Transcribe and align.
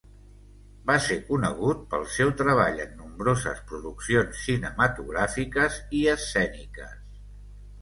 Va 0.85 0.93
ser 1.07 1.17
conegut 1.25 1.83
pel 1.91 2.07
seu 2.13 2.31
treball 2.39 2.81
en 2.85 2.95
nombroses 3.01 3.61
produccions 3.73 4.41
cinematogràfiques 4.47 5.79
i 6.01 6.03
escèniques. 6.17 6.99